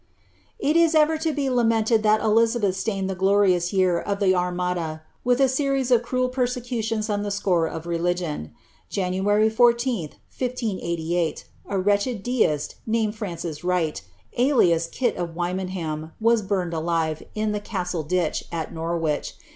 [0.57, 5.03] It is ever to be lamented that Elizabeth stained the glorious year ci the Armada
[5.23, 8.49] with a series of cniel persecutions on the score of reliji"!:
[8.97, 14.01] .lanuary 14th, 1588, a wretched deist, named Francis Wright,
[14.39, 19.35] alias K" of Wyniondham, was burned alive, in the castle ditch, at Norwich.